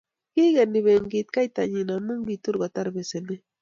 kicheny 0.33 0.77
benkit 0.85 1.27
kaitanyin 1.35 1.89
amu 1.95 2.13
kitur 2.27 2.55
kotar 2.61 2.87
besenet 2.95 3.41